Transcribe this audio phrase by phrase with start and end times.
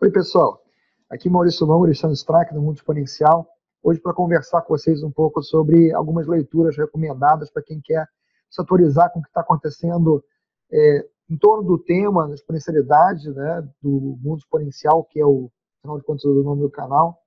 [0.00, 0.62] Oi, pessoal.
[1.10, 3.46] Aqui Maurício Longo, Alexandre Strack, do Mundo Exponencial.
[3.82, 8.08] Hoje para conversar com vocês um pouco sobre algumas leituras recomendadas para quem quer
[8.48, 10.24] se atualizar com o que está acontecendo
[10.70, 15.98] é, em torno do tema da exponencialidade, né, do mundo exponencial, que é o, afinal
[15.98, 17.22] de contas, o nome do canal,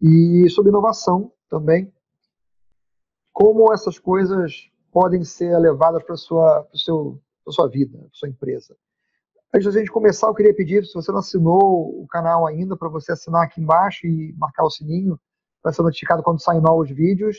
[0.00, 1.92] e sobre inovação também,
[3.32, 8.76] como essas coisas podem ser levadas para a sua, sua vida, para sua empresa.
[9.52, 12.88] Antes da gente começar, eu queria pedir, se você não assinou o canal ainda, para
[12.88, 15.18] você assinar aqui embaixo e marcar o sininho
[15.60, 17.38] para ser notificado quando saem novos vídeos.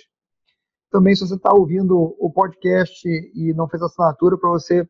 [0.91, 4.85] Também, se você está ouvindo o podcast e não fez assinatura, para você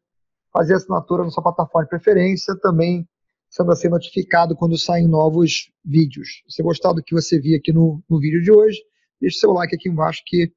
[0.51, 3.07] fazer assinatura na sua plataforma de preferência, também
[3.47, 6.41] sendo assim notificado quando saem novos vídeos.
[6.47, 8.79] Se você gostar do que você viu aqui no, no vídeo de hoje,
[9.21, 10.51] deixe seu like aqui embaixo, que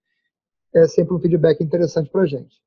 [0.79, 2.61] é sempre um feedback interessante para a gente.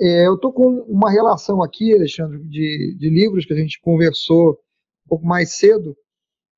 [0.00, 4.52] É, eu estou com uma relação aqui, Alexandre, de, de livros que a gente conversou
[5.06, 5.96] um pouco mais cedo,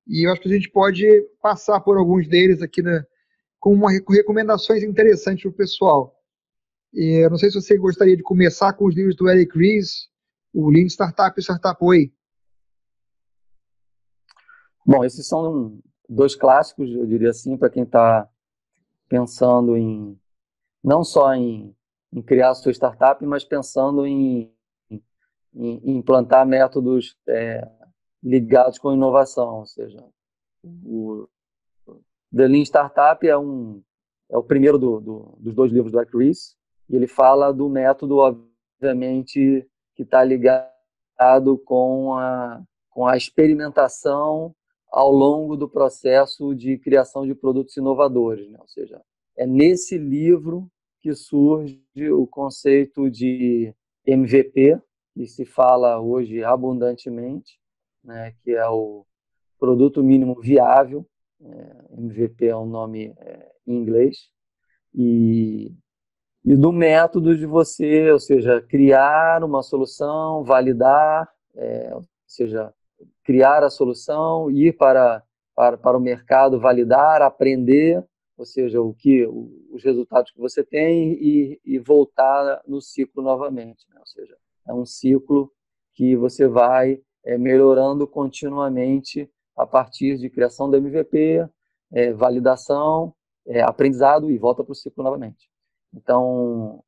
[0.06, 1.06] e eu acho que a gente pode
[1.40, 3.04] passar por alguns deles aqui né,
[3.58, 6.14] com uma, com recomendações interessantes para o pessoal.
[6.92, 10.08] E eu não sei se você gostaria de começar com os livros do Eric Ries,
[10.52, 12.12] o Lean Startup e Startup Way.
[14.84, 18.28] Bom, esses são dois clássicos, eu diria assim, para quem está
[19.08, 20.19] pensando em
[20.82, 21.74] não só em
[22.12, 24.52] em criar a sua startup, mas pensando em,
[24.90, 25.00] em,
[25.54, 27.66] em implantar métodos é,
[28.22, 30.04] ligados com inovação, ou seja,
[30.84, 31.28] o
[32.34, 33.82] The Lean Startup é um
[34.28, 36.56] é o primeiro do, do, dos dois livros do Eric Ries,
[36.88, 44.54] e ele fala do método, obviamente, que está ligado com a, com a experimentação
[44.88, 48.58] ao longo do processo de criação de produtos inovadores, né?
[48.60, 49.02] ou seja,
[49.40, 51.80] é nesse livro que surge
[52.12, 53.74] o conceito de
[54.06, 54.78] MVP,
[55.14, 57.58] que se fala hoje abundantemente,
[58.04, 59.06] né, que é o
[59.58, 61.06] produto mínimo viável,
[61.42, 64.28] é, MVP é um nome é, em inglês,
[64.94, 65.72] e,
[66.44, 72.74] e do método de você, ou seja, criar uma solução, validar, é, ou seja,
[73.24, 75.22] criar a solução, ir para,
[75.54, 78.04] para, para o mercado, validar, aprender,
[78.40, 79.26] ou seja, o que
[79.70, 84.00] os resultados que você tem e, e voltar no ciclo novamente, né?
[84.00, 84.34] ou seja,
[84.66, 85.52] é um ciclo
[85.92, 91.46] que você vai é, melhorando continuamente a partir de criação do MVP,
[91.92, 93.14] é, validação,
[93.46, 95.50] é, aprendizado e volta para o ciclo novamente.
[95.92, 96.82] Então,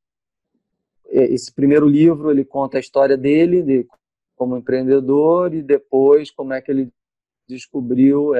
[1.04, 3.86] esse primeiro livro ele conta a história dele, de
[4.36, 6.90] como empreendedor e depois como é que ele
[7.46, 8.34] descobriu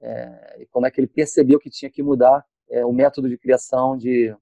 [0.00, 3.38] é, é, como é que ele percebeu que tinha que mudar é, o método de
[3.38, 4.34] criação de,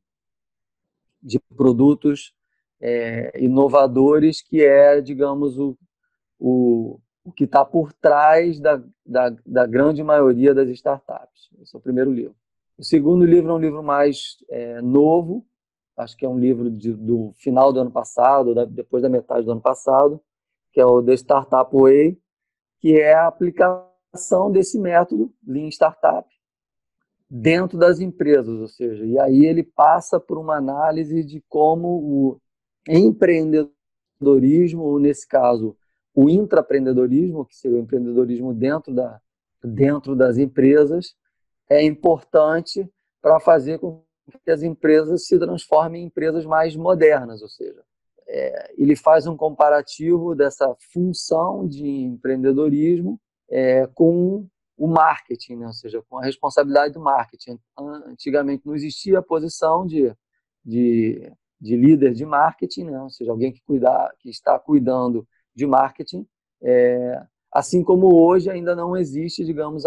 [1.23, 2.35] de produtos
[2.81, 5.77] é, inovadores, que é, digamos, o,
[6.39, 11.51] o, o que está por trás da, da, da, grande maioria das startups.
[11.61, 12.35] Esse é o primeiro livro.
[12.77, 15.47] O segundo livro é um livro mais é, novo,
[15.97, 19.47] acho que é um livro de, do final do ano passado, da, depois da metade
[19.47, 20.21] do ano passado,
[20.73, 22.19] que é o The Startup Way,
[22.79, 26.27] que é a aplicação aplicação desse método Lean Startup
[27.29, 32.41] dentro das empresas, ou seja, e aí ele passa por uma análise de como o
[32.89, 35.77] empreendedorismo, ou nesse caso,
[36.15, 39.21] o intraempreendedorismo, que seria o empreendedorismo dentro, da,
[39.63, 41.17] dentro das empresas,
[41.69, 42.89] é importante
[43.21, 44.05] para fazer com
[44.45, 47.83] que as empresas se transformem em empresas mais modernas, ou seja,
[48.29, 53.21] é, ele faz um comparativo dessa função de empreendedorismo
[53.51, 54.47] é, com
[54.77, 55.67] o marketing, né?
[55.67, 57.59] ou seja, com a responsabilidade do marketing.
[57.79, 60.15] Antigamente não existia a posição de,
[60.65, 63.01] de, de líder de marketing, né?
[63.01, 66.27] ou seja, alguém que, cuidar, que está cuidando de marketing,
[66.63, 69.85] é, assim como hoje ainda não existe, digamos,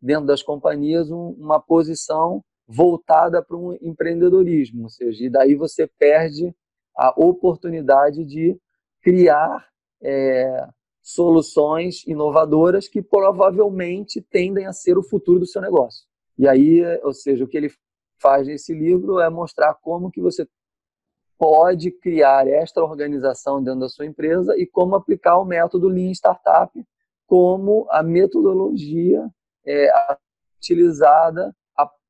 [0.00, 5.86] dentro das companhias, um, uma posição voltada para um empreendedorismo, ou seja, e daí você
[5.98, 6.54] perde
[6.96, 8.58] a oportunidade de
[9.00, 9.68] criar
[10.02, 10.68] é,
[11.02, 16.06] soluções inovadoras que provavelmente tendem a ser o futuro do seu negócio.
[16.38, 17.70] E aí, ou seja, o que ele
[18.20, 20.46] faz nesse livro é mostrar como que você
[21.36, 26.72] pode criar esta organização dentro da sua empresa e como aplicar o método Lean Startup
[27.26, 29.28] como a metodologia
[29.66, 29.88] é,
[30.56, 31.52] utilizada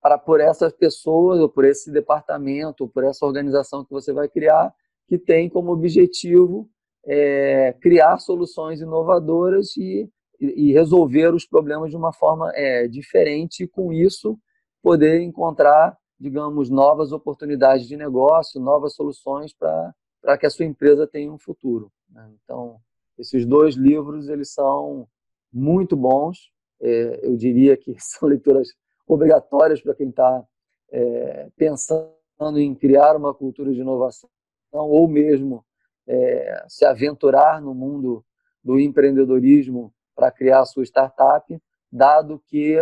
[0.02, 4.28] para por essas pessoas ou por esse departamento ou por essa organização que você vai
[4.28, 4.74] criar
[5.06, 6.68] que tem como objetivo
[7.06, 10.08] é, criar soluções inovadoras e,
[10.40, 14.38] e, resolver os problemas de uma forma é, diferente e, com isso,
[14.82, 21.32] poder encontrar digamos, novas oportunidades de negócio, novas soluções para que a sua empresa tenha
[21.32, 21.90] um futuro.
[22.08, 22.32] Né?
[22.44, 22.78] Então,
[23.18, 25.08] esses dois livros eles são
[25.52, 26.52] muito bons.
[26.80, 28.68] É, eu diria que são leituras
[29.04, 30.44] obrigatórias para quem está
[30.92, 32.14] é, pensando
[32.56, 34.30] em criar uma cultura de inovação
[34.70, 35.64] ou mesmo
[36.06, 38.24] é, se aventurar no mundo
[38.62, 41.60] do empreendedorismo para criar sua startup,
[41.90, 42.76] dado que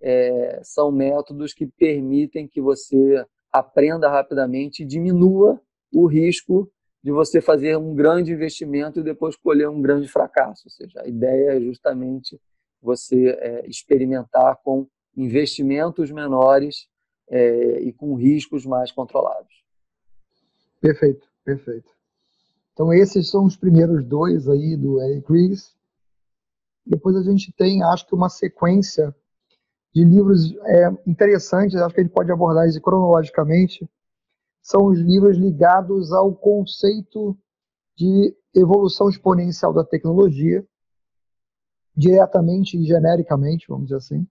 [0.00, 5.60] é, são métodos que permitem que você aprenda rapidamente e diminua
[5.92, 6.70] o risco
[7.02, 10.62] de você fazer um grande investimento e depois colher um grande fracasso.
[10.66, 12.40] Ou seja, a ideia é justamente
[12.80, 16.88] você é, experimentar com investimentos menores
[17.28, 19.64] é, e com riscos mais controlados.
[20.80, 21.90] Perfeito, perfeito.
[22.74, 25.74] Então esses são os primeiros dois aí do Eric Ries.
[26.84, 29.14] Depois a gente tem, acho que uma sequência
[29.94, 33.88] de livros é, interessantes, acho que a gente pode abordar isso cronologicamente,
[34.60, 37.38] são os livros ligados ao conceito
[37.96, 40.66] de evolução exponencial da tecnologia,
[41.96, 44.26] diretamente e genericamente, vamos dizer assim.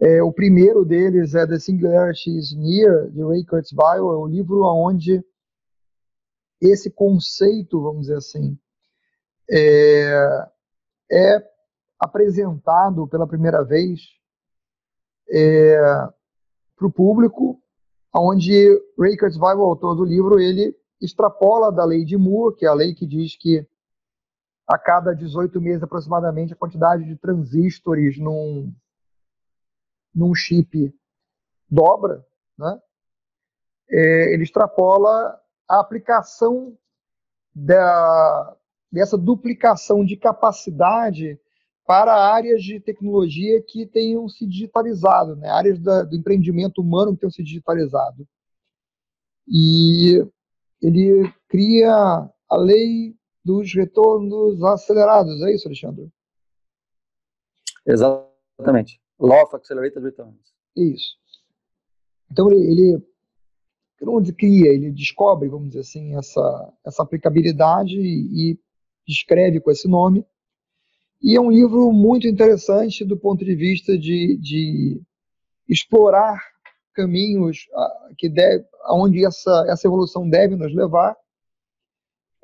[0.00, 4.62] É, o primeiro deles é The Singularity is Near, de Ray Kurzweil, é um livro
[4.64, 5.24] onde
[6.60, 8.58] esse conceito, vamos dizer assim,
[9.50, 10.48] é,
[11.10, 11.50] é
[11.98, 14.00] apresentado pela primeira vez
[15.30, 15.78] é,
[16.76, 17.60] para o público,
[18.14, 18.68] onde
[18.98, 22.74] Ray Kurzweil, o autor do livro, ele extrapola da lei de Moore, que é a
[22.74, 23.66] lei que diz que
[24.66, 28.72] a cada 18 meses aproximadamente a quantidade de transistores num,
[30.14, 30.94] num chip
[31.70, 32.24] dobra,
[32.56, 32.80] né?
[33.90, 36.76] É, ele extrapola a aplicação
[37.54, 38.56] da,
[38.90, 41.38] dessa duplicação de capacidade
[41.86, 45.48] para áreas de tecnologia que tenham se digitalizado, né?
[45.48, 48.28] áreas da, do empreendimento humano que tenham se digitalizado.
[49.46, 50.22] E
[50.82, 56.12] ele cria a lei dos retornos acelerados, é isso, Alexandre?
[57.86, 59.00] Exatamente.
[59.18, 60.52] Law of Accelerated Returns.
[60.76, 61.16] Isso.
[62.30, 63.08] Então ele, ele
[64.02, 68.58] onde cria, ele descobre, vamos dizer assim, essa, essa aplicabilidade e, e
[69.06, 70.24] descreve com esse nome.
[71.22, 75.00] E é um livro muito interessante do ponto de vista de, de
[75.68, 76.40] explorar
[76.94, 77.68] caminhos
[78.16, 81.16] que deve, aonde essa, essa evolução deve nos levar.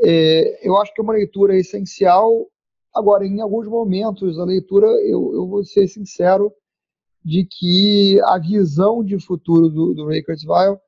[0.01, 2.47] É, eu acho que é uma leitura essencial.
[2.95, 6.53] Agora, em alguns momentos da leitura, eu, eu vou ser sincero,
[7.25, 10.79] de que a visão de futuro do, do Ray Kurzweil,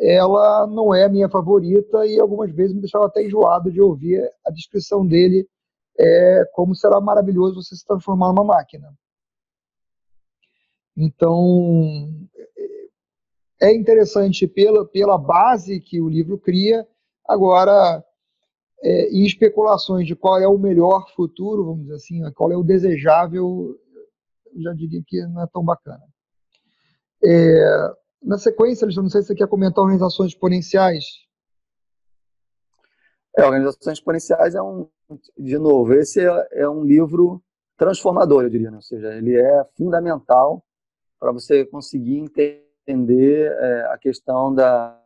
[0.00, 4.22] ela não é a minha favorita e algumas vezes me deixava até enjoado de ouvir
[4.46, 5.46] a descrição dele
[5.98, 8.92] é como será maravilhoso você se transformar numa máquina.
[10.96, 12.08] Então,
[13.60, 16.86] é interessante pela, pela base que o livro cria,
[17.28, 18.02] agora,
[18.82, 22.64] é, em especulações de qual é o melhor futuro, vamos dizer assim, qual é o
[22.64, 23.78] desejável,
[24.54, 26.02] eu já diria que não é tão bacana.
[27.22, 31.04] É, na sequência, não sei se você quer comentar organizações exponenciais.
[33.36, 34.88] É, organizações exponenciais é um,
[35.38, 37.42] de novo, esse é, é um livro
[37.76, 38.76] transformador, eu diria, né?
[38.76, 40.62] ou seja, ele é fundamental
[41.18, 45.00] para você conseguir entender é, a questão da,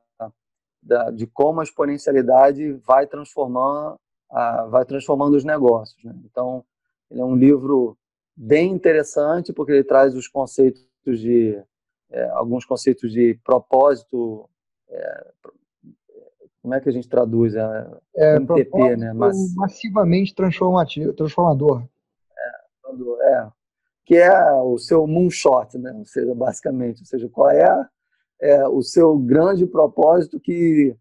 [0.83, 3.99] da, de como a exponencialidade vai transformando,
[4.31, 6.03] a, vai transformando os negócios.
[6.03, 6.15] Né?
[6.25, 6.65] Então,
[7.11, 7.97] ele é um livro
[8.37, 11.63] bem interessante porque ele traz os conceitos de
[12.11, 14.49] é, alguns conceitos de propósito
[14.89, 15.33] é,
[16.65, 19.13] como é que a gente traduz é, é MTP, né?
[19.13, 21.87] Mas, massivamente transformativo, transformador.
[22.39, 23.49] É, é,
[24.07, 25.93] que é o seu moonshot, né?
[25.93, 27.89] Ou seja, basicamente, ou seja, qual é,
[28.41, 30.97] é o seu grande propósito que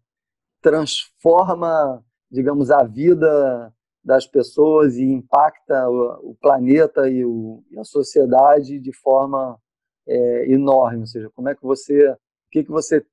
[0.60, 3.72] transforma, digamos, a vida
[4.04, 9.58] das pessoas e impacta o, o planeta e, o, e, a sociedade de forma
[10.06, 11.00] é, enorme.
[11.00, 12.16] Ou seja, como é que você, o
[12.50, 13.04] que que você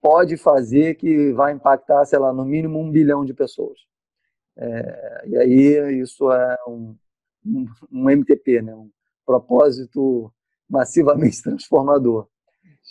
[0.00, 3.78] pode fazer que vai impactar, sei lá, no mínimo um bilhão de pessoas.
[4.56, 6.96] É, e aí isso é um,
[7.44, 8.74] um, um, MTP, né?
[8.74, 8.90] um
[9.24, 10.32] propósito
[10.68, 12.26] massivamente transformador.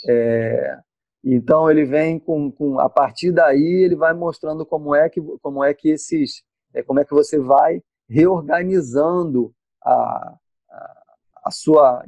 [0.07, 0.79] É,
[1.23, 5.61] então ele vem com, com, a partir daí ele vai mostrando como é que como
[5.61, 6.41] é que esses
[6.73, 10.37] é, como é que você vai reorganizando a,
[10.69, 11.03] a,
[11.43, 12.05] a sua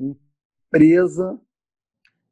[0.72, 1.38] empresa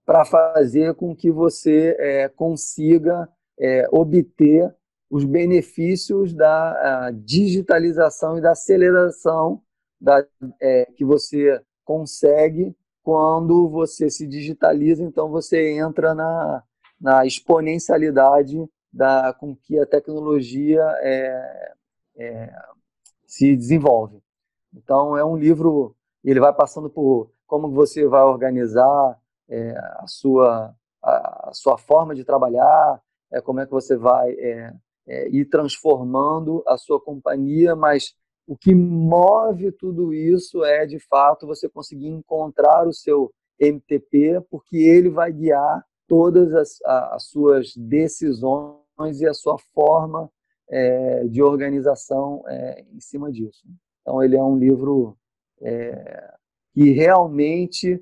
[0.06, 3.30] para fazer com que você é, consiga
[3.60, 4.74] é, obter
[5.10, 9.62] os benefícios da digitalização e da aceleração
[10.00, 10.26] da,
[10.62, 16.64] é, que você consegue quando você se digitaliza, então você entra na,
[17.00, 18.58] na exponencialidade
[18.94, 21.74] da, com que a tecnologia é,
[22.18, 22.54] é,
[23.26, 24.22] se desenvolve.
[24.74, 30.74] Então, é um livro, ele vai passando por como você vai organizar é, a, sua,
[31.04, 33.02] a, a, sua forma de trabalhar,
[33.34, 34.74] é, como é que você vai é,
[35.08, 38.14] é, ir transformando a sua companhia, mas
[38.48, 44.78] o que move tudo isso é, de fato, você conseguir encontrar o seu MTP, porque
[44.78, 50.30] ele vai guiar todas as, as suas decisões e a sua forma
[50.70, 53.66] é, de organização é, em cima disso.
[54.02, 55.18] Então, ele é um livro
[55.62, 56.39] é,
[56.80, 58.02] que realmente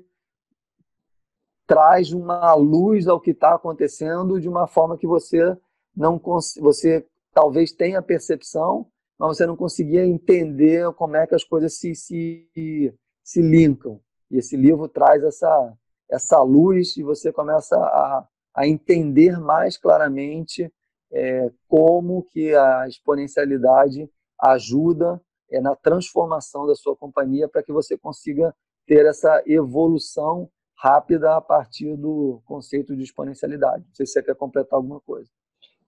[1.66, 5.58] traz uma luz ao que está acontecendo de uma forma que você
[5.96, 6.16] não
[6.60, 7.04] você
[7.34, 8.86] talvez tenha percepção,
[9.18, 12.94] mas você não conseguia entender como é que as coisas se, se,
[13.24, 14.00] se linkam.
[14.30, 15.76] E esse livro traz essa,
[16.08, 20.72] essa luz e você começa a, a entender mais claramente
[21.10, 24.08] é, como que a exponencialidade
[24.40, 25.20] ajuda
[25.50, 28.54] é, na transformação da sua companhia para que você consiga
[28.88, 33.84] ter essa evolução rápida a partir do conceito de exponencialidade.
[33.86, 35.28] Não sei se você quer completar alguma coisa.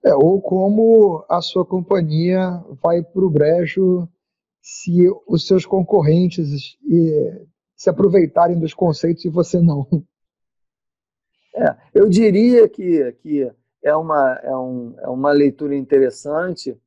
[0.04, 4.06] É, ou como a sua companhia vai para o brejo
[4.60, 6.76] se os seus concorrentes
[7.74, 9.86] se aproveitarem dos conceitos e você não.
[11.54, 13.50] É, eu diria que, que
[13.82, 16.78] é, uma, é, um, é uma leitura interessante,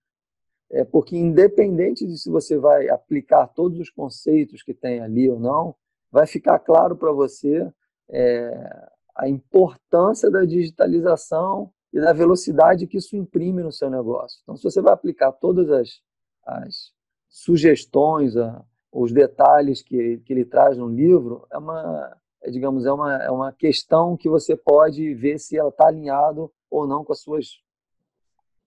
[0.72, 5.39] é porque independente de se você vai aplicar todos os conceitos que tem ali ou
[5.39, 5.75] não,
[6.13, 7.67] vai ficar claro para você
[8.08, 14.39] é, a importância da digitalização e da velocidade que isso imprime no seu negócio.
[14.43, 16.01] Então, se você vai aplicar todas as,
[16.46, 16.91] as
[17.27, 22.93] sugestões, a, os detalhes que, que ele traz no livro, é uma, é, digamos, é
[22.93, 27.12] uma, é uma questão que você pode ver se ela está alinhado ou não com
[27.12, 27.60] as suas,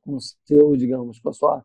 [0.03, 1.65] com seu, digamos, com a sua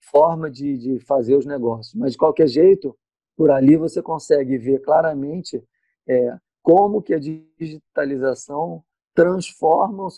[0.00, 1.94] forma de, de fazer os negócios.
[1.94, 2.96] Mas, de qualquer jeito,
[3.38, 5.62] por ali você consegue ver claramente
[6.08, 8.82] é, como que a digitalização
[9.14, 10.10] transforma o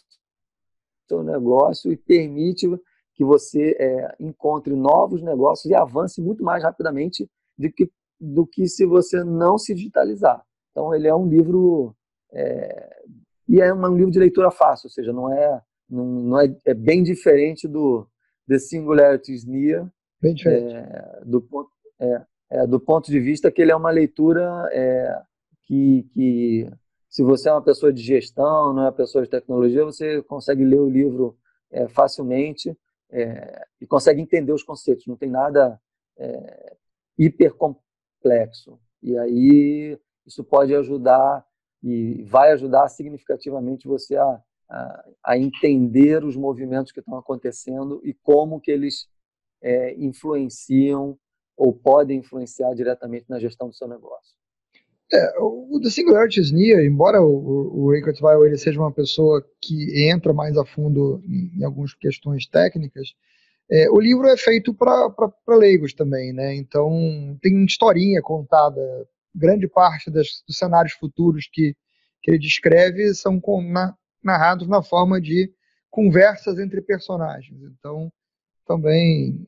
[1.06, 2.66] seu negócio e permite
[3.14, 8.66] que você é, encontre novos negócios e avance muito mais rapidamente do que, do que
[8.66, 10.42] se você não se digitalizar.
[10.70, 11.94] Então, ele é um livro
[12.32, 13.02] é,
[13.46, 15.60] e é um livro de leitura fácil, ou seja, não é
[15.90, 18.06] não, não é, é bem diferente do
[18.48, 20.74] The Singularities Near, bem diferente.
[20.74, 21.46] É, do,
[21.98, 25.22] é, é, do ponto de vista que ele é uma leitura é,
[25.62, 26.70] que, que,
[27.08, 30.64] se você é uma pessoa de gestão, não é uma pessoa de tecnologia, você consegue
[30.64, 31.38] ler o livro
[31.70, 32.76] é, facilmente
[33.10, 35.06] é, e consegue entender os conceitos.
[35.06, 35.80] Não tem nada
[36.18, 36.76] é,
[37.16, 38.78] hiper complexo.
[39.02, 41.44] E aí isso pode ajudar
[41.82, 48.12] e vai ajudar significativamente você a, a, a entender os movimentos que estão acontecendo e
[48.12, 49.08] como que eles
[49.62, 51.18] é, influenciam
[51.56, 54.34] ou podem influenciar diretamente na gestão do seu negócio.
[55.12, 60.32] É, o The Singularities Near, embora o, o Kurzweil ele seja uma pessoa que entra
[60.32, 63.14] mais a fundo em, em algumas questões técnicas,
[63.68, 65.12] é, o livro é feito para
[65.48, 66.54] leigos também, né?
[66.54, 68.80] Então tem historinha contada
[69.34, 71.76] grande parte das, dos cenários futuros que,
[72.22, 75.52] que ele descreve são com, na, narrados na forma de
[75.88, 77.60] conversas entre personagens.
[77.62, 78.12] Então,
[78.66, 79.46] também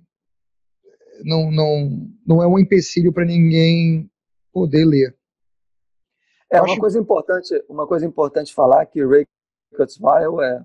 [1.25, 4.11] não, não, não é um empecilho para ninguém
[4.53, 5.17] poder ler.
[6.51, 9.27] É uma coisa importante, uma coisa importante falar que Ray
[9.75, 10.65] Kurzweil é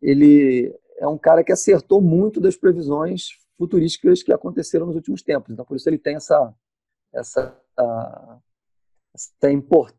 [0.00, 5.50] ele é um cara que acertou muito das previsões futurísticas que aconteceram nos últimos tempos.
[5.52, 6.54] Então, por isso ele tem essa
[7.12, 7.60] essa,
[9.14, 9.98] essa importância,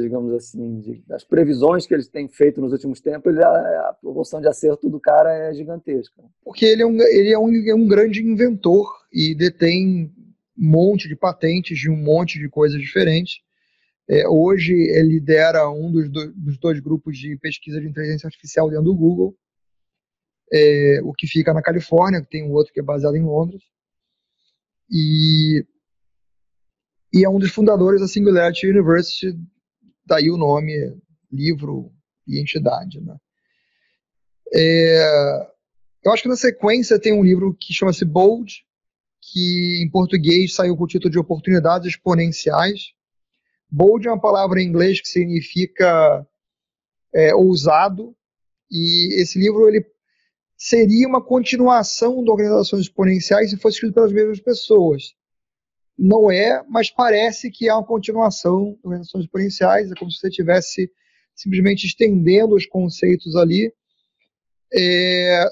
[0.00, 3.48] digamos assim, de, das previsões que eles têm feito nos últimos tempos, ele, a,
[3.88, 6.22] a proporção de acerto do cara é gigantesca.
[6.44, 10.12] Porque ele é um, ele é um, é um grande inventor e detém
[10.58, 13.40] um monte de patentes de um monte de coisas diferentes.
[14.08, 18.68] É, hoje ele lidera um dos, do, dos dois grupos de pesquisa de inteligência artificial
[18.68, 19.36] dentro do Google,
[20.52, 23.62] é, o que fica na Califórnia, tem um outro que é baseado em Londres.
[24.90, 25.41] E
[27.12, 29.38] e é um dos fundadores da Singularity University,
[30.06, 30.72] daí o nome,
[31.30, 31.92] livro
[32.26, 33.00] e entidade.
[33.00, 33.16] Né?
[34.54, 35.46] É,
[36.04, 38.64] eu acho que na sequência tem um livro que chama-se Bold,
[39.20, 42.92] que em português saiu com o título de Oportunidades Exponenciais.
[43.70, 46.26] Bold é uma palavra em inglês que significa
[47.14, 48.16] é, ousado,
[48.70, 49.84] e esse livro ele
[50.56, 55.14] seria uma continuação de Organizações Exponenciais se fosse escrito pelas mesmas pessoas
[55.98, 60.28] não é, mas parece que é uma continuação das organizações exponenciais, é como se você
[60.28, 60.90] estivesse
[61.34, 63.72] simplesmente estendendo os conceitos ali,
[64.72, 65.44] é,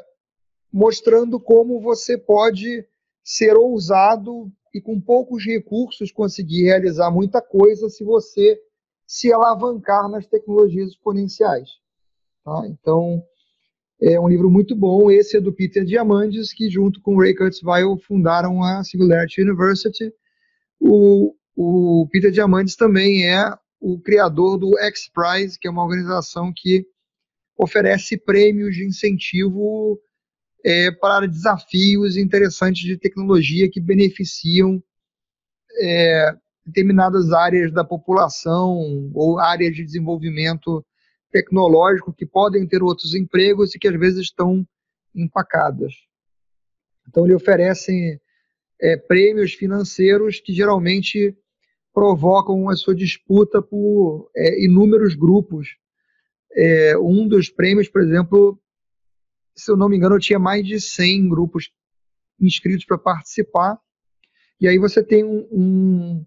[0.72, 2.84] mostrando como você pode
[3.22, 8.58] ser ousado e com poucos recursos conseguir realizar muita coisa se você
[9.06, 11.68] se alavancar nas tecnologias exponenciais.
[12.44, 12.62] Tá?
[12.66, 13.22] Então,
[14.00, 15.10] é um livro muito bom.
[15.10, 20.12] Esse é do Peter Diamandis, que junto com Ray Kurzweil fundaram a Singularity University.
[20.80, 26.52] O, o Peter Diamandis também é o criador do X Prize, que é uma organização
[26.54, 26.86] que
[27.56, 30.00] oferece prêmios de incentivo
[30.64, 34.82] é, para desafios interessantes de tecnologia que beneficiam
[35.78, 36.34] é,
[36.64, 40.84] determinadas áreas da população ou áreas de desenvolvimento
[41.30, 44.66] tecnológico que podem ter outros empregos e que às vezes estão
[45.14, 45.92] empacadas.
[47.08, 48.20] Então, ele oferece
[48.80, 51.36] é, prêmios financeiros que geralmente
[51.92, 55.76] provocam a sua disputa por é, inúmeros grupos.
[56.52, 58.58] É, um dos prêmios, por exemplo,
[59.54, 61.70] se eu não me engano, tinha mais de 100 grupos
[62.40, 63.78] inscritos para participar.
[64.60, 66.26] E aí você tem um, um,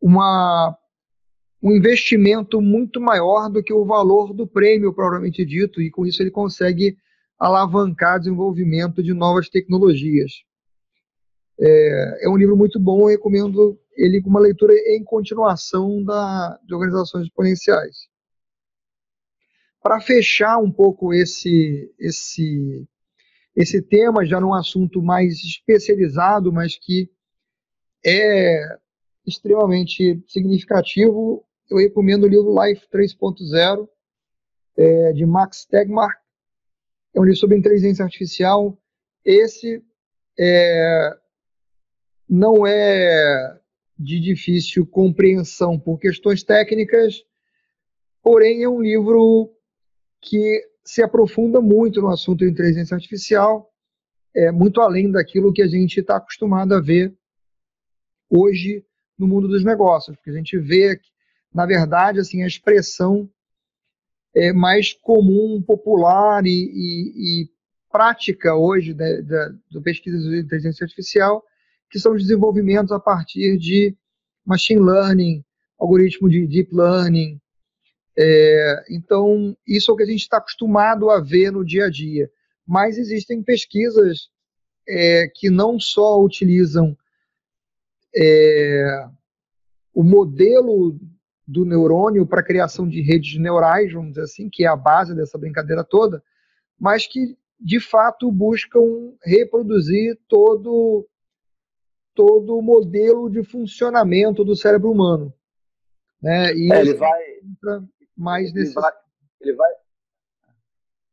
[0.00, 0.76] uma,
[1.62, 6.22] um investimento muito maior do que o valor do prêmio, propriamente dito, e com isso
[6.22, 6.96] ele consegue
[7.38, 10.45] alavancar o desenvolvimento de novas tecnologias.
[11.58, 16.74] É, é um livro muito bom, recomendo ele com uma leitura em continuação da, de
[16.74, 18.08] organizações exponenciais.
[19.82, 22.86] Para fechar um pouco esse, esse,
[23.54, 27.10] esse tema, já num assunto mais especializado, mas que
[28.04, 28.78] é
[29.26, 33.88] extremamente significativo, eu recomendo o livro Life 3.0,
[34.76, 36.16] é, de Max Tegmark.
[37.14, 38.78] É um livro sobre inteligência artificial.
[39.24, 39.82] Esse
[40.38, 41.16] é,
[42.28, 43.58] não é
[43.98, 47.24] de difícil compreensão por questões técnicas,
[48.22, 49.50] porém é um livro
[50.20, 53.72] que se aprofunda muito no assunto de inteligência artificial,
[54.34, 57.16] é muito além daquilo que a gente está acostumado a ver
[58.28, 58.84] hoje
[59.18, 61.00] no mundo dos negócios, porque a gente vê,
[61.54, 63.30] na verdade, assim, a expressão
[64.34, 67.50] é, mais comum, popular e, e, e
[67.90, 71.42] prática hoje da, da, da pesquisa de inteligência artificial
[71.96, 73.96] que são os desenvolvimentos a partir de
[74.44, 75.42] machine learning,
[75.78, 77.40] algoritmo de deep learning.
[78.18, 81.90] É, então, isso é o que a gente está acostumado a ver no dia a
[81.90, 82.30] dia.
[82.66, 84.28] Mas existem pesquisas
[84.86, 86.94] é, que não só utilizam
[88.14, 89.08] é,
[89.94, 91.00] o modelo
[91.48, 95.14] do neurônio para a criação de redes neurais, vamos dizer assim, que é a base
[95.14, 96.22] dessa brincadeira toda,
[96.78, 101.08] mas que de fato buscam reproduzir todo
[102.16, 105.32] todo o modelo de funcionamento do cérebro humano.
[106.20, 106.52] Né?
[106.54, 107.22] E é, ele vai
[108.16, 108.74] mais ele nesse...
[108.74, 108.92] vai,
[109.40, 109.70] ele vai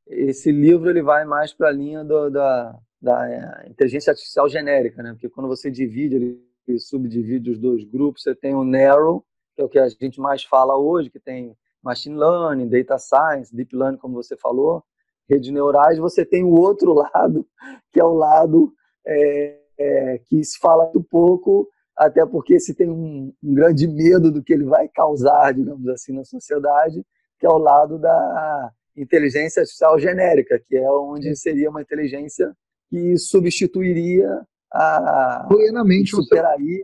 [0.08, 5.04] esse livro ele vai mais para a linha do, da, da é, inteligência artificial genérica,
[5.04, 5.12] né?
[5.12, 9.66] Porque quando você divide, ele subdivide os dois grupos, você tem o narrow, que é
[9.66, 13.98] o que a gente mais fala hoje, que tem machine learning, data science, deep learning,
[13.98, 14.84] como você falou,
[15.30, 15.98] redes neurais.
[15.98, 17.46] Você tem o outro lado,
[17.92, 18.74] que é o lado
[19.06, 24.32] é, é, que se fala muito pouco, até porque se tem um, um, grande medo
[24.32, 27.06] do que ele vai causar, digamos assim, na sociedade,
[27.40, 32.52] que é o lado da inteligência artificial genérica, que é onde seria uma inteligência
[32.90, 36.84] que substituiria a plenamente superaria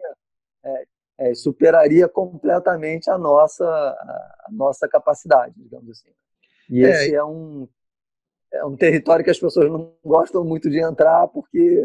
[0.63, 0.83] é,
[1.19, 6.09] é, superaria completamente a nossa a nossa capacidade, digamos assim.
[6.69, 7.67] E é, esse é um
[8.51, 11.83] é um território que as pessoas não gostam muito de entrar porque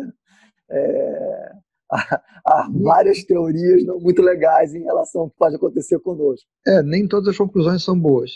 [0.70, 1.52] é,
[2.46, 6.46] há, várias teorias não muito legais em relação ao que pode acontecer conosco.
[6.66, 8.30] É, nem todas as conclusões são boas.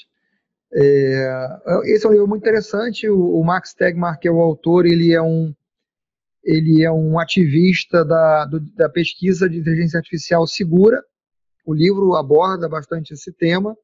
[0.72, 3.08] É, esse é um livro muito interessante.
[3.08, 5.54] O, o, Max Tegmark, que é o autor, ele é um
[6.44, 11.02] ele é um ativista da, do, da pesquisa de inteligência artificial segura.
[11.66, 13.76] O livro aborda bastante esse tema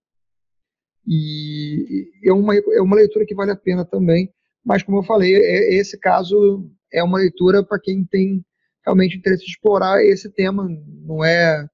[1.07, 4.33] e, é, uma, é uma leitura que vale a pena também.
[4.64, 8.44] Mas, como eu falei, é, esse caso é uma leitura para quem tem
[8.85, 10.66] realmente interesse de explorar esse tema.
[11.02, 11.68] Não é,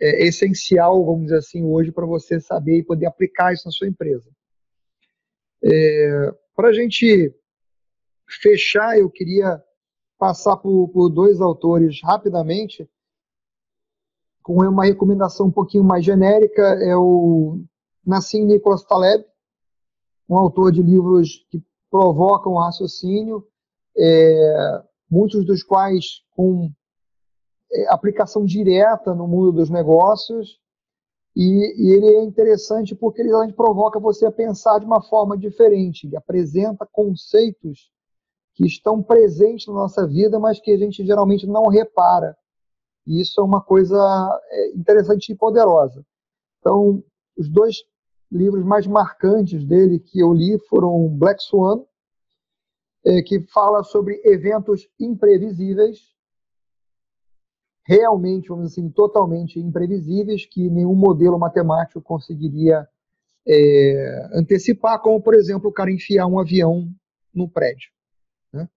[0.00, 3.86] é essencial, vamos dizer assim, hoje para você saber e poder aplicar isso na sua
[3.86, 4.28] empresa.
[5.62, 7.32] É, para a gente
[8.28, 9.62] fechar, eu queria
[10.18, 12.88] passar por, por dois autores rapidamente,
[14.42, 17.62] com uma recomendação um pouquinho mais genérica, é o
[18.04, 19.24] Nassim Nicholas Taleb,
[20.28, 23.46] um autor de livros que provocam raciocínio,
[23.96, 26.70] é, muitos dos quais com
[27.72, 30.58] é, aplicação direta no mundo dos negócios.
[31.36, 36.06] E, e, ele é interessante porque ele provoca você a pensar de uma forma diferente.
[36.06, 37.90] Ele apresenta conceitos
[38.54, 42.36] que estão presentes na nossa vida, mas que a gente geralmente não repara.
[43.06, 46.04] E isso é uma coisa é, interessante e poderosa.
[46.60, 47.02] Então,
[47.36, 47.84] os dois
[48.30, 51.84] livros mais marcantes dele que eu li foram Black Swan,
[53.04, 56.14] é, que fala sobre eventos imprevisíveis,
[57.86, 62.88] realmente, vamos dizer assim, totalmente imprevisíveis, que nenhum modelo matemático conseguiria
[63.46, 66.88] é, antecipar, como, por exemplo, o cara enfiar um avião
[67.32, 67.90] no prédio.
[68.52, 68.68] Né?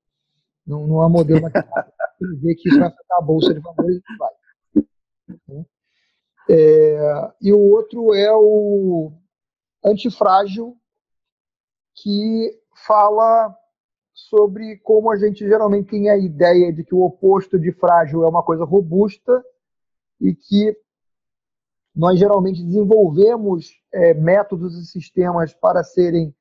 [0.66, 4.34] Não, não há modelo matemático prever que isso vai afetar a bolsa de valores vai.
[5.48, 5.66] Né?
[6.50, 9.12] É, e o outro é o
[9.86, 10.78] antifrágil,
[11.96, 13.56] que fala
[14.18, 18.28] sobre como a gente geralmente tem a ideia de que o oposto de frágil é
[18.28, 19.44] uma coisa robusta
[20.20, 20.76] e que
[21.96, 26.36] nós geralmente desenvolvemos é, métodos e sistemas para serem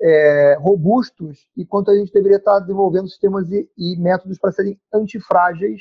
[0.00, 5.80] é, robustos, enquanto a gente deveria estar desenvolvendo sistemas e, e métodos para serem antifrágeis,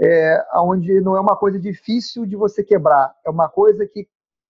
[0.00, 4.08] é, onde não é uma coisa difícil de você quebrar, é uma coisa que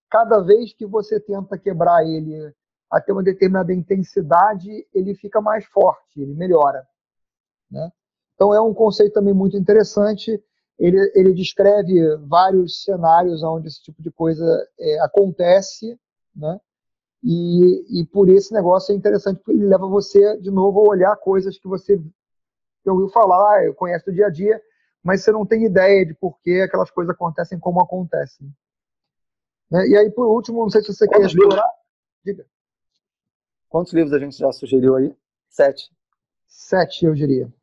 [0.09, 2.53] cada vez que você tenta quebrar ele
[2.89, 6.87] até uma determinada intensidade, ele fica mais forte, ele melhora.
[7.69, 7.91] Né?
[8.35, 10.41] Então é um conceito também muito interessante.
[10.77, 15.99] Ele, ele descreve vários cenários onde esse tipo de coisa é, acontece,
[16.35, 16.59] né?
[17.21, 21.15] E, e por esse negócio é interessante, porque ele leva você, de novo, a olhar
[21.17, 22.01] coisas que você
[22.87, 24.61] ouviu falar, ah, eu conheço do dia a dia,
[25.03, 28.49] mas você não tem ideia de por que aquelas coisas acontecem como acontecem.
[29.69, 29.87] Né?
[29.89, 31.69] E aí, por último, não sei se você Quantos quer explorar.
[32.25, 32.45] Livros?
[32.45, 32.58] Diga.
[33.69, 35.15] Quantos livros a gente já sugeriu aí?
[35.47, 35.91] Sete.
[36.47, 37.53] Sete, eu diria.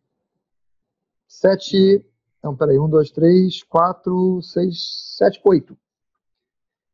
[1.27, 2.05] Sete.
[2.43, 2.79] Não, peraí.
[2.79, 5.77] Um, dois, três, quatro, seis, sete, oito.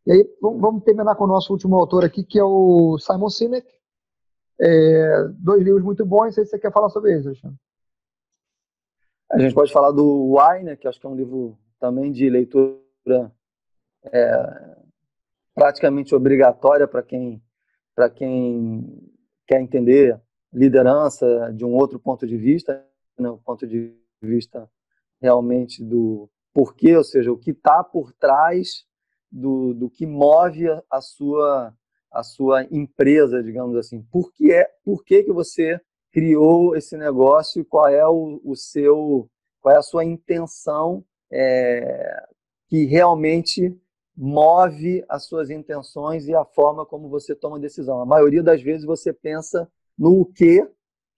[0.06, 3.66] E aí, vamos terminar com o nosso último autor aqui, que é o Simon Sinek.
[4.60, 7.58] É, dois livros muito bons, não sei se você quer falar sobre eles, Alexandre.
[9.30, 12.28] A gente pode falar do Why, né, que acho que é um livro também de
[12.28, 13.32] leitura
[14.04, 14.76] é,
[15.54, 17.42] praticamente obrigatória para quem,
[18.14, 19.10] quem
[19.46, 20.20] quer entender
[20.52, 22.84] liderança de um outro ponto de vista,
[23.18, 24.68] né, o ponto de vista
[25.20, 28.84] realmente do porquê, ou seja, o que está por trás
[29.30, 31.74] do, do que move a sua
[32.12, 34.02] a sua empresa, digamos assim.
[34.12, 35.80] Por que é, por que, que você
[36.12, 37.64] criou esse negócio?
[37.64, 39.28] Qual é o, o seu,
[39.60, 41.02] qual é a sua intenção
[41.32, 42.22] é,
[42.68, 43.74] que realmente
[44.22, 48.00] move as suas intenções e a forma como você toma decisão.
[48.00, 50.64] A maioria das vezes você pensa no que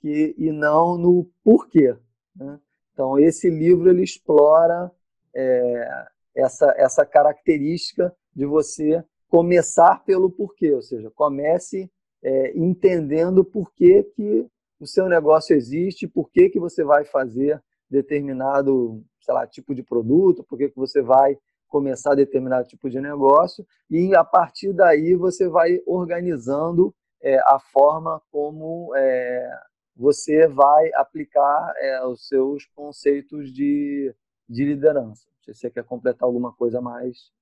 [0.03, 1.95] e não no porquê.
[2.35, 2.59] Né?
[2.93, 4.91] Então esse livro ele explora
[5.35, 11.91] é, essa essa característica de você começar pelo porquê, ou seja, comece
[12.23, 14.47] é, entendendo por que, que
[14.81, 19.83] o seu negócio existe, por que, que você vai fazer determinado, sei lá, tipo de
[19.83, 21.37] produto, por que, que você vai
[21.75, 28.23] começar determinado tipo de negócio e a partir daí você vai organizando é, a forma
[28.31, 29.51] como é,
[29.97, 34.15] você vai aplicar é, os seus conceitos de,
[34.49, 35.27] de liderança.
[35.45, 37.33] Se você quer completar alguma coisa mais.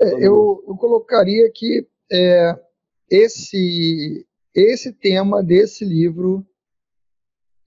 [0.00, 2.58] É, eu, eu, colocaria que é,
[3.08, 6.44] esse, esse tema desse livro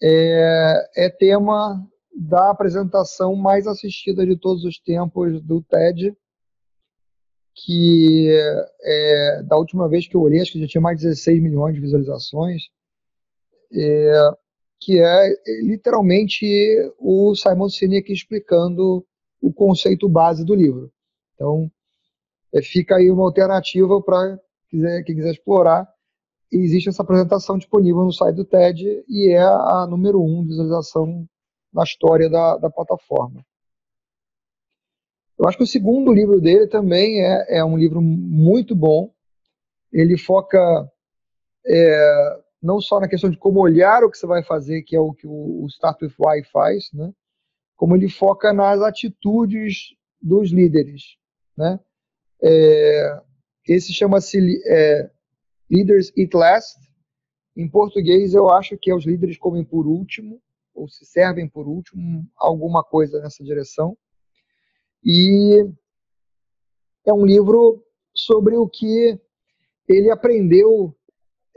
[0.03, 1.89] é, é, tema
[2.29, 6.15] da apresentação mais assistida de todos os tempos do TED,
[7.55, 8.29] que
[8.81, 11.73] é, da última vez que eu olhei, acho que já tinha mais de 16 milhões
[11.73, 12.63] de visualizações,
[13.73, 14.31] é,
[14.79, 16.45] que é literalmente
[16.99, 19.05] o Simon Sinek explicando
[19.41, 20.91] o conceito base do livro.
[21.33, 21.69] Então,
[22.53, 24.39] é, fica aí uma alternativa para
[24.69, 25.87] quiser, quem quiser explorar.
[26.51, 31.27] existe essa apresentação disponível no site do TED e é a número um de visualização
[31.73, 33.45] na história da, da plataforma.
[35.37, 39.13] Eu acho que o segundo livro dele também é, é um livro muito bom.
[39.91, 40.59] Ele foca
[41.65, 44.99] é, não só na questão de como olhar o que você vai fazer, que é
[44.99, 47.13] o que o, o Start with Why faz, né?
[47.77, 51.15] como ele foca nas atitudes dos líderes.
[51.55, 51.79] Né?
[52.43, 53.21] É,
[53.65, 55.09] esse chama-se é,
[55.71, 56.77] Leaders Eat Last.
[57.55, 60.41] Em português, eu acho que é os líderes comem por último,
[60.79, 63.97] ou se servem por último, alguma coisa nessa direção.
[65.03, 65.65] E
[67.05, 69.19] é um livro sobre o que
[69.87, 70.95] ele aprendeu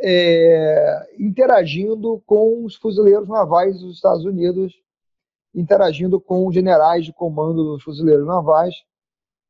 [0.01, 4.75] é, interagindo com os fuzileiros navais dos Estados Unidos,
[5.55, 8.75] interagindo com os generais de comando dos fuzileiros navais,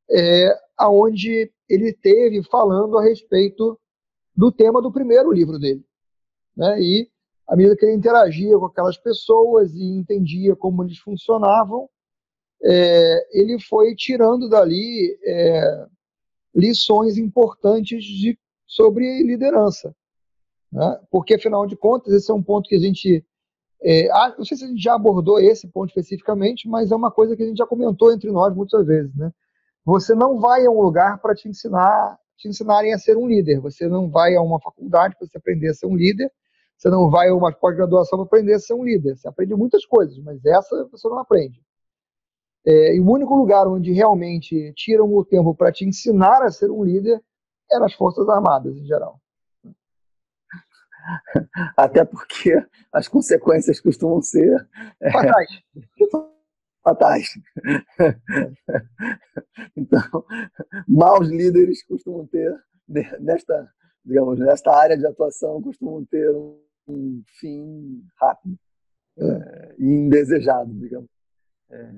[0.09, 3.79] é, aonde ele teve falando a respeito
[4.35, 5.83] do tema do primeiro livro dele.
[6.55, 6.81] Né?
[6.81, 7.12] E
[7.47, 11.89] à medida que ele interagia com aquelas pessoas e entendia como eles funcionavam,
[12.63, 15.85] é, ele foi tirando dali é,
[16.55, 19.93] lições importantes de, sobre liderança.
[20.71, 20.99] Né?
[21.11, 23.25] Porque, afinal de contas, esse é um ponto que a gente.
[23.85, 27.35] É, não sei se a gente já abordou esse ponto especificamente, mas é uma coisa
[27.35, 29.13] que a gente já comentou entre nós muitas vezes.
[29.13, 29.29] Né?
[29.83, 33.59] Você não vai a um lugar para te ensinar, te ensinarem a ser um líder.
[33.59, 36.31] Você não vai a uma faculdade para você aprender a ser um líder.
[36.83, 39.15] Você não vai a uma pós-graduação para aprender a ser um líder.
[39.15, 41.63] Você aprende muitas coisas, mas essa você não aprende.
[42.65, 46.69] É, e o único lugar onde realmente tiram o tempo para te ensinar a ser
[46.69, 47.23] um líder
[47.71, 49.17] é nas Forças Armadas, em geral.
[51.77, 52.53] Até porque
[52.91, 54.67] as consequências costumam ser
[54.99, 55.49] é, fatais.
[56.83, 57.27] fatais.
[59.75, 60.25] Então,
[60.87, 62.55] maus líderes costumam ter,
[63.19, 63.71] nesta,
[64.03, 66.59] digamos, nesta área de atuação, costumam ter um
[67.39, 68.57] fim rápido
[69.17, 71.09] é, e indesejado, digamos.
[71.69, 71.91] É,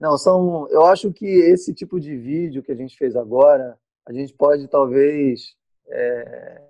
[0.00, 0.68] não, são.
[0.70, 4.68] Eu acho que esse tipo de vídeo que a gente fez agora, a gente pode
[4.68, 5.56] talvez
[5.88, 6.62] é,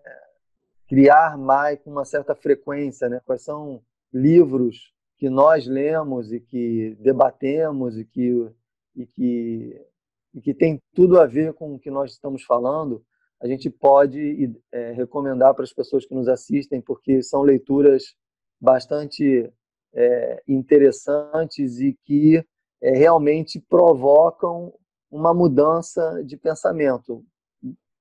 [0.89, 3.21] criar mais com uma certa frequência, né?
[3.25, 8.51] Quais são livros que nós lemos e que debatemos e que
[8.95, 9.87] e que
[10.35, 13.05] e que tem tudo a ver com o que nós estamos falando,
[13.41, 18.15] a gente pode é, recomendar para as pessoas que nos assistem, porque são leituras
[18.61, 19.53] bastante
[19.93, 22.45] é, interessantes e que
[22.81, 24.73] é, realmente provocam
[25.11, 27.25] uma mudança de pensamento,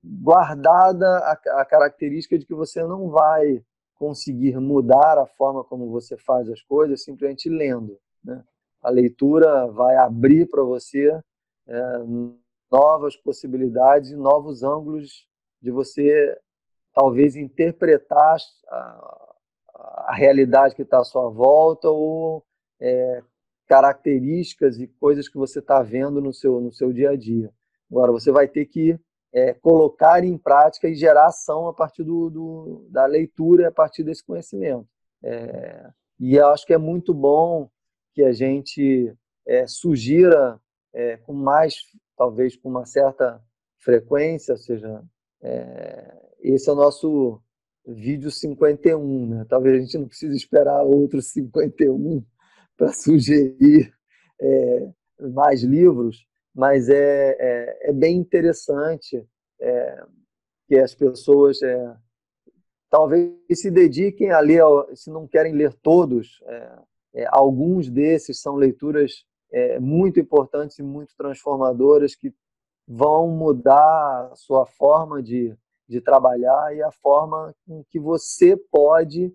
[0.04, 3.64] guardada a, a característica de que você não vai
[3.96, 7.98] conseguir mudar a forma como você faz as coisas simplesmente lendo.
[8.24, 8.44] Né?
[8.82, 11.10] A leitura vai abrir para você
[11.68, 11.98] é,
[12.74, 15.28] novas possibilidades, novos ângulos
[15.62, 16.36] de você
[16.92, 19.36] talvez interpretar a,
[20.08, 22.44] a realidade que está à sua volta ou
[22.82, 23.22] é,
[23.68, 27.52] características e coisas que você está vendo no seu, no seu dia a dia.
[27.92, 29.00] Agora, você vai ter que
[29.32, 34.04] é, colocar em prática e gerar ação a partir do, do da leitura, a partir
[34.04, 34.88] desse conhecimento.
[35.24, 37.70] É, e eu acho que é muito bom
[38.14, 40.60] que a gente é, sugira
[40.94, 41.76] é, com mais,
[42.18, 43.42] talvez com uma certa
[43.80, 45.04] frequência, ou seja,
[45.42, 47.42] é, esse é o nosso
[47.86, 49.46] vídeo 51, né?
[49.50, 52.24] Talvez a gente não precise esperar outros 51
[52.78, 53.94] para sugerir
[54.40, 59.26] é, mais livros, mas é, é, é bem interessante
[59.60, 60.04] é,
[60.68, 61.96] que as pessoas é,
[62.90, 64.64] talvez se dediquem a ler,
[64.96, 66.42] se não querem ler todos,
[67.14, 69.26] é, alguns desses são leituras
[69.80, 72.34] muito importantes e muito transformadoras que
[72.88, 75.56] vão mudar a sua forma de,
[75.88, 79.34] de trabalhar e a forma com que você pode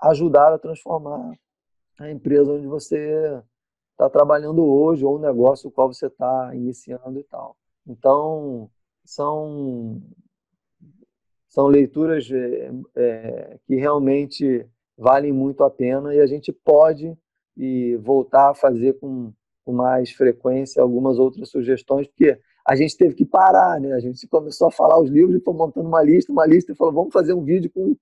[0.00, 1.32] ajudar a transformar
[1.98, 3.42] a empresa onde você
[3.92, 7.56] está trabalhando hoje ou o negócio qual você está iniciando e tal.
[7.86, 8.70] Então,
[9.04, 10.02] são,
[11.48, 17.16] são leituras é, é, que realmente valem muito a pena e a gente pode
[17.56, 19.32] e voltar a fazer com,
[19.64, 23.92] com mais frequência algumas outras sugestões, porque a gente teve que parar, né?
[23.92, 26.76] A gente começou a falar os livros e foi montando uma lista, uma lista e
[26.76, 27.94] falou, vamos fazer um vídeo com,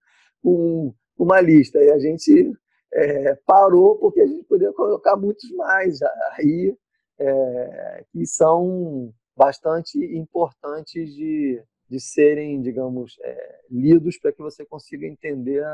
[0.42, 1.78] com uma lista.
[1.82, 2.52] E a gente
[2.94, 5.98] é, parou porque a gente poderia colocar muitos mais
[6.38, 6.76] aí
[7.18, 15.06] é, que são bastante importantes de, de serem, digamos, é, lidos para que você consiga
[15.06, 15.64] entender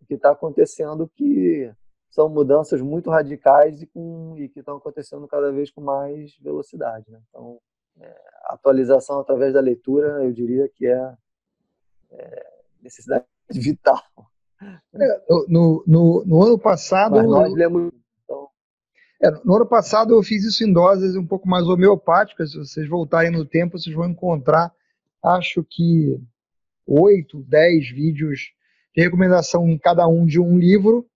[0.00, 1.72] o que está acontecendo, que
[2.10, 7.10] são mudanças muito radicais e, com, e que estão acontecendo cada vez com mais velocidade.
[7.10, 7.20] Né?
[7.28, 7.58] Então,
[8.00, 8.14] é,
[8.46, 11.14] atualização através da leitura, eu diria que é,
[12.10, 12.46] é
[12.82, 14.02] necessidade vital.
[14.60, 17.16] É, no, no, no, ano passado.
[17.16, 17.92] Mas nós lemos.
[18.24, 18.48] Então...
[19.22, 22.52] É, no ano passado eu fiz isso em doses um pouco mais homeopáticas.
[22.52, 24.72] Se vocês voltarem no tempo, vocês vão encontrar,
[25.22, 26.20] acho que,
[26.86, 28.52] oito, dez vídeos
[28.94, 31.06] de recomendação em cada um de um livro.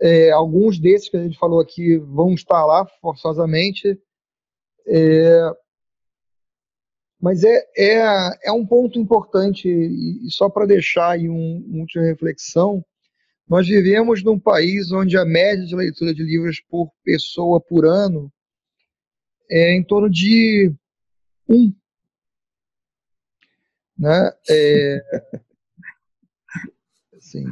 [0.00, 3.98] É, alguns desses que a gente falou aqui vão estar lá forçosamente.
[4.86, 5.52] É,
[7.20, 11.98] mas é, é, é um ponto importante, e só para deixar aí um, um de
[11.98, 12.84] reflexão,
[13.48, 18.32] nós vivemos num país onde a média de leitura de livros por pessoa por ano
[19.50, 20.72] é em torno de
[21.48, 21.74] um.
[23.98, 24.32] Né?
[24.48, 25.02] É,
[27.16, 27.44] assim,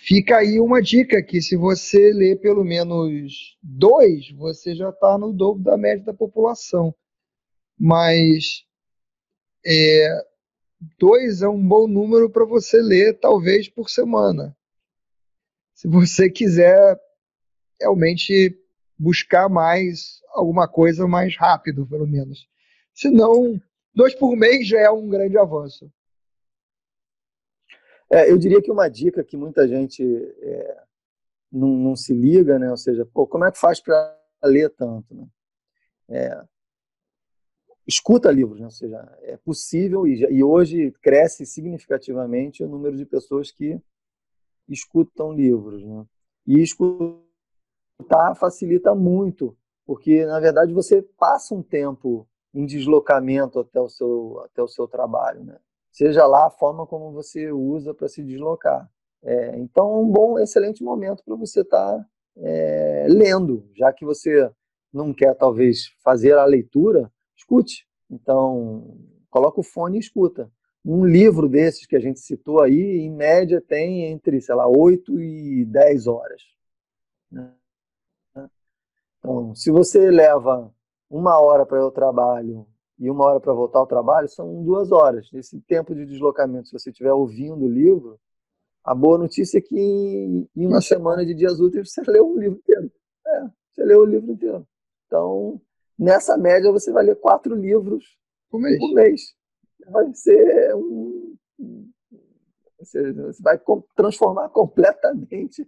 [0.00, 5.32] fica aí uma dica que se você ler pelo menos dois, você já está no
[5.32, 6.94] dobro da média da população.
[7.78, 8.64] mas
[9.64, 10.24] é,
[10.98, 14.56] dois é um bom número para você ler, talvez por semana.
[15.74, 16.98] Se você quiser
[17.78, 18.58] realmente
[18.98, 22.46] buscar mais alguma coisa mais rápido, pelo menos.
[22.94, 23.60] Se não,
[23.94, 25.90] dois por mês já é um grande avanço.
[28.10, 30.02] É, eu diria que uma dica que muita gente
[30.42, 30.82] é,
[31.50, 32.68] não, não, se liga, né?
[32.70, 35.14] Ou seja, pô, como é que faz para ler tanto?
[35.14, 35.26] Né?
[36.08, 36.44] É,
[37.86, 38.66] escuta livros, né?
[38.66, 43.80] ou seja, é possível e, e, hoje cresce significativamente o número de pessoas que
[44.68, 45.84] escutam livros.
[45.84, 46.04] Né?
[46.46, 47.24] E escutar
[48.36, 54.62] facilita muito, porque na verdade você passa um tempo em deslocamento até o seu, até
[54.62, 55.58] o seu trabalho, né?
[55.90, 58.90] Seja lá a forma como você usa para se deslocar.
[59.22, 64.04] É, então, é um bom, excelente momento para você estar tá, é, lendo, já que
[64.04, 64.50] você
[64.92, 67.86] não quer talvez fazer a leitura, escute.
[68.10, 68.96] Então,
[69.28, 70.50] coloca o fone e escuta.
[70.84, 75.20] Um livro desses que a gente citou aí, em média, tem entre, sei lá, 8
[75.20, 76.42] e 10 horas.
[77.30, 77.52] Né?
[79.18, 80.72] Então, se você leva
[81.08, 82.66] uma hora para o trabalho
[83.00, 85.26] e uma hora para voltar ao trabalho, são duas horas.
[85.32, 88.20] Esse tempo de deslocamento, se você estiver ouvindo o livro,
[88.84, 92.58] a boa notícia é que em uma semana de dias úteis você leu o livro
[92.58, 92.92] inteiro.
[93.26, 94.66] É, você leu o livro inteiro.
[95.06, 95.58] Então,
[95.98, 98.18] nessa média, você vai ler quatro livros
[98.50, 98.78] por mês.
[98.78, 99.20] Por mês.
[99.88, 101.36] Vai ser um.
[102.78, 103.58] Você vai
[103.96, 105.66] transformar completamente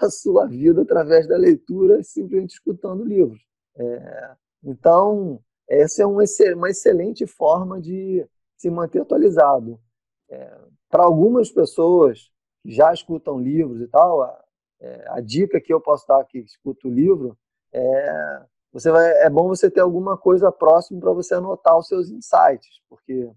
[0.00, 3.42] a sua vida através da leitura, simplesmente escutando livros.
[3.76, 6.24] É, então, essa é uma
[6.68, 9.80] excelente forma de se manter atualizado.
[10.28, 12.30] É, Para algumas pessoas
[12.62, 14.44] que já escutam livros e tal, a,
[14.80, 17.38] é, a dica que eu posso dar que escuta o livro
[17.72, 22.08] é você vai, é bom você ter alguma coisa próxima para você anotar os seus
[22.08, 23.28] insights, porque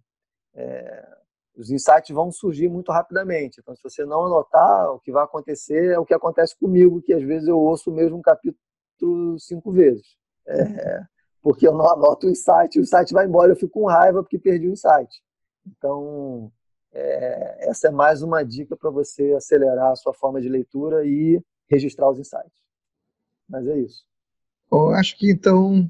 [0.53, 1.07] é,
[1.55, 3.59] os insights vão surgir muito rapidamente.
[3.59, 7.13] Então, se você não anotar, o que vai acontecer é o que acontece comigo, que
[7.13, 10.15] às vezes eu ouço o mesmo capítulo cinco vezes.
[10.47, 11.03] É,
[11.43, 14.39] porque eu não anoto o insight, o insight vai embora, eu fico com raiva porque
[14.39, 15.21] perdi o insight.
[15.67, 16.49] Então,
[16.93, 21.43] é, essa é mais uma dica para você acelerar a sua forma de leitura e
[21.69, 22.63] registrar os insights.
[23.47, 24.05] Mas é isso.
[24.71, 25.89] Bom, acho que então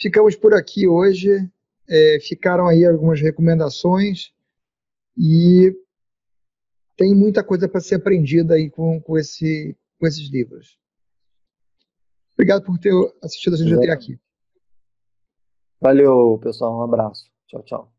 [0.00, 1.48] ficamos por aqui hoje.
[1.86, 4.32] É, ficaram aí algumas recomendações
[5.16, 5.74] e
[6.96, 10.78] tem muita coisa para ser aprendida aí com, com, esse, com esses livros.
[12.34, 14.18] Obrigado por ter assistido a gente até aqui.
[15.80, 16.78] Valeu, pessoal.
[16.78, 17.30] Um abraço.
[17.46, 17.92] Tchau, tchau.